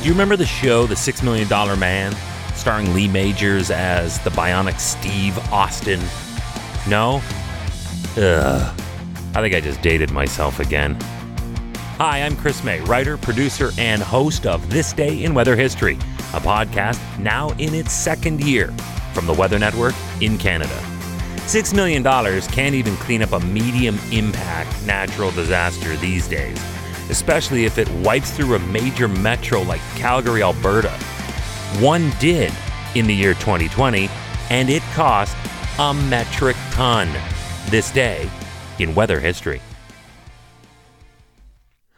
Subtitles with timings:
[0.00, 2.16] Do you remember the show, The Six Million Dollar Man,
[2.54, 6.00] starring Lee Majors as the bionic Steve Austin?
[6.88, 7.20] No?
[8.16, 8.80] Ugh.
[9.34, 10.96] I think I just dated myself again.
[11.98, 15.96] Hi, I'm Chris May, writer, producer, and host of This Day in Weather History,
[16.32, 18.72] a podcast now in its second year
[19.12, 20.80] from the Weather Network in Canada.
[21.40, 22.02] $6 million
[22.48, 26.58] can't even clean up a medium impact natural disaster these days,
[27.10, 30.90] especially if it wipes through a major metro like Calgary, Alberta.
[31.78, 32.52] One did
[32.94, 34.08] in the year 2020,
[34.50, 35.36] and it cost
[35.78, 37.08] a metric ton
[37.68, 38.28] this day
[38.78, 39.60] in weather history.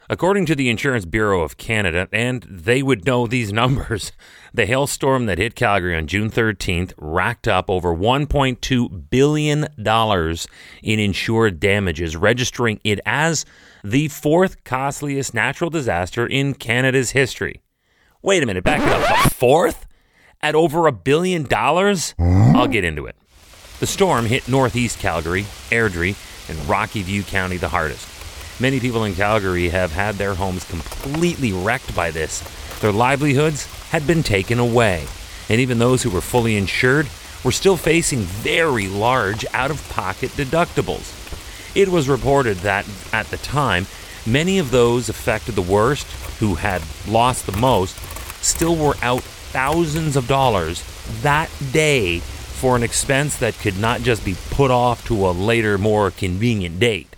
[0.09, 4.11] According to the Insurance Bureau of Canada, and they would know these numbers,
[4.53, 9.67] the hailstorm that hit Calgary on June 13th racked up over $1.2 billion
[10.83, 13.45] in insured damages, registering it as
[13.83, 17.61] the fourth costliest natural disaster in Canada's history.
[18.21, 19.33] Wait a minute, back it up.
[19.33, 19.85] Fourth?
[20.41, 22.13] At over a billion dollars?
[22.19, 23.15] I'll get into it.
[23.79, 26.15] The storm hit northeast Calgary, Airdrie,
[26.49, 28.12] and Rocky View County the hardest.
[28.63, 32.39] Many people in Calgary have had their homes completely wrecked by this.
[32.79, 35.05] Their livelihoods had been taken away,
[35.49, 37.09] and even those who were fully insured
[37.43, 41.11] were still facing very large out of pocket deductibles.
[41.75, 43.85] It was reported that, at the time,
[44.25, 46.07] many of those affected the worst,
[46.39, 47.97] who had lost the most,
[48.41, 50.85] still were out thousands of dollars
[51.21, 55.77] that day for an expense that could not just be put off to a later,
[55.77, 57.12] more convenient date.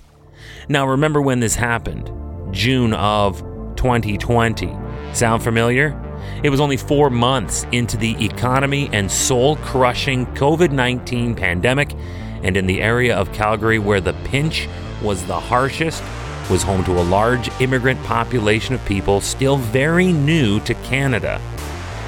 [0.68, 2.12] Now, remember when this happened?
[2.52, 3.40] June of
[3.76, 4.76] 2020.
[5.14, 6.02] Sound familiar?
[6.44, 11.94] It was only four months into the economy and soul crushing COVID 19 pandemic,
[12.42, 14.68] and in the area of Calgary where the pinch
[15.04, 16.04] was the harshest,
[16.50, 21.40] was home to a large immigrant population of people still very new to Canada.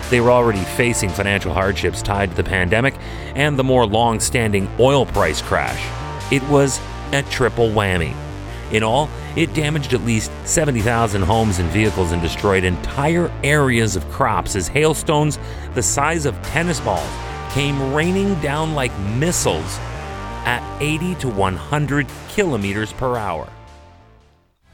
[0.10, 2.96] They were already facing financial hardships tied to the pandemic
[3.36, 5.84] and the more long standing oil price crash.
[6.32, 6.80] It was
[7.12, 8.27] a triple whammy.
[8.72, 14.08] In all, it damaged at least 70,000 homes and vehicles and destroyed entire areas of
[14.10, 15.40] crops as hailstones
[15.74, 17.10] the size of tennis balls
[17.54, 19.78] came raining down like missiles
[20.46, 23.48] at 80 to 100 kilometers per hour.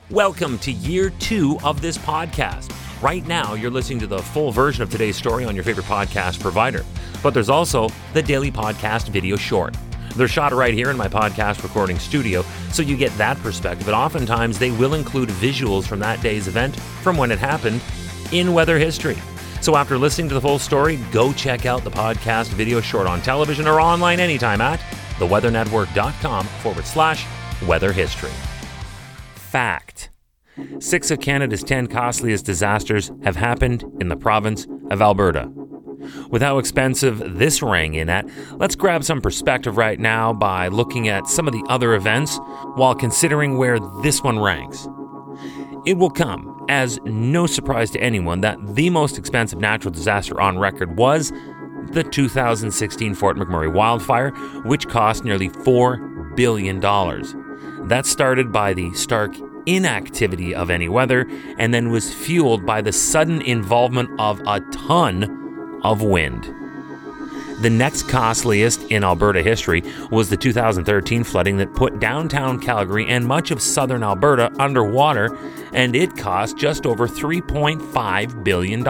[0.10, 2.76] Welcome to year two of this podcast.
[3.02, 6.40] Right now, you're listening to the full version of today's story on your favorite podcast
[6.40, 6.84] provider,
[7.22, 9.76] but there's also the daily podcast video short.
[10.16, 13.88] They're shot right here in my podcast recording studio, so you get that perspective.
[13.88, 17.82] And oftentimes, they will include visuals from that day's event from when it happened
[18.32, 19.18] in weather history.
[19.62, 23.22] So after listening to the full story, go check out the podcast video short on
[23.22, 24.80] television or online anytime at
[25.20, 27.26] theweathernetwork.com forward slash
[27.66, 28.32] weather history.
[29.36, 30.10] Fact.
[30.80, 35.52] Six of Canada's 10 costliest disasters have happened in the province of Alberta.
[36.30, 41.08] With how expensive this rang in at, let's grab some perspective right now by looking
[41.08, 42.38] at some of the other events
[42.76, 44.88] while considering where this one ranks.
[45.86, 50.58] It will come as no surprise to anyone that the most expensive natural disaster on
[50.58, 51.32] record was
[51.92, 54.30] the 2016 Fort McMurray wildfire,
[54.66, 56.80] which cost nearly $4 billion.
[56.80, 59.36] That started by the stark
[59.66, 61.26] inactivity of any weather
[61.58, 65.43] and then was fueled by the sudden involvement of a ton
[65.84, 66.44] of wind.
[67.62, 73.26] The next costliest in Alberta history was the 2013 flooding that put downtown Calgary and
[73.26, 75.38] much of southern Alberta underwater,
[75.72, 78.86] and it cost just over $3.5 billion.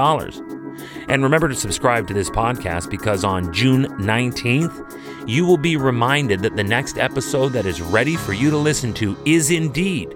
[1.08, 6.42] And remember to subscribe to this podcast because on June 19th, you will be reminded
[6.42, 10.16] that the next episode that is ready for you to listen to is indeed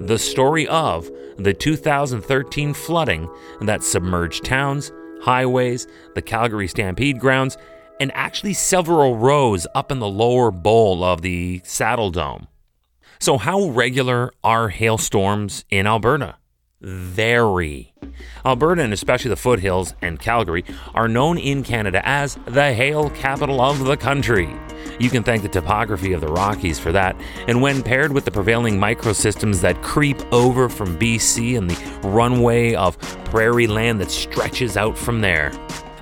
[0.00, 3.28] the story of the 2013 flooding
[3.60, 4.92] that submerged towns,
[5.24, 7.56] highways, the Calgary Stampede grounds,
[7.98, 12.46] and actually several rows up in the lower bowl of the Saddledome.
[13.18, 16.36] So, how regular are hailstorms in Alberta?
[16.80, 17.94] Very.
[18.44, 23.60] Alberta, and especially the foothills and Calgary, are known in Canada as the hail capital
[23.60, 24.48] of the country.
[24.98, 27.16] You can thank the topography of the Rockies for that,
[27.48, 32.74] and when paired with the prevailing microsystems that creep over from BC and the runway
[32.74, 35.52] of prairie land that stretches out from there,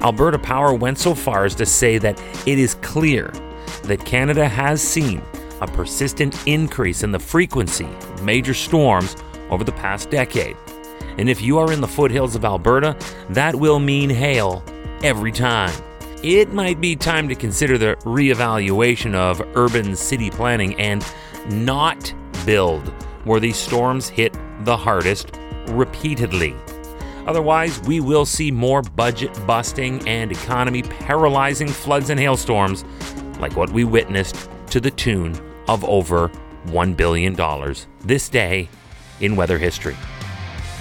[0.00, 3.32] Alberta Power went so far as to say that it is clear
[3.84, 5.22] that Canada has seen
[5.60, 9.16] a persistent increase in the frequency of major storms
[9.48, 10.56] over the past decade.
[11.18, 12.96] And if you are in the foothills of Alberta,
[13.30, 14.64] that will mean hail
[15.02, 15.72] every time
[16.22, 21.04] it might be time to consider the reevaluation of urban city planning and
[21.50, 22.14] not
[22.46, 22.86] build
[23.24, 25.36] where these storms hit the hardest
[25.68, 26.54] repeatedly.
[27.26, 32.84] Otherwise, we will see more budget busting and economy paralyzing floods and hailstorms
[33.38, 35.34] like what we witnessed to the tune
[35.68, 36.30] of over
[36.66, 37.36] $1 billion
[38.00, 38.68] this day
[39.20, 39.96] in weather history.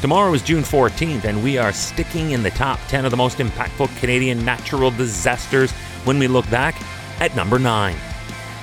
[0.02, 3.38] Tomorrow is June 14th, and we are sticking in the top 10 of the most
[3.38, 5.70] impactful Canadian natural disasters
[6.06, 6.74] when we look back
[7.22, 7.96] at number 9.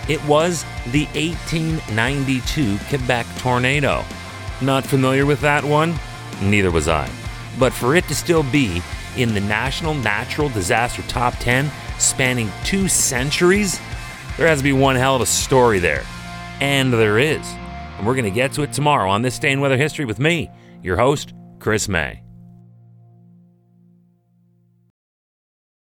[0.08, 4.04] It was the 1892 Quebec tornado.
[4.60, 5.94] Not familiar with that one?
[6.42, 7.08] Neither was I.
[7.56, 8.82] But for it to still be
[9.16, 11.70] in the National Natural Disaster Top 10,
[12.00, 13.78] spanning two centuries,
[14.38, 16.02] there has to be one hell of a story there.
[16.60, 17.46] And there is.
[17.96, 20.18] And we're going to get to it tomorrow on this day in weather history with
[20.18, 20.50] me,
[20.82, 22.22] your host, Chris May.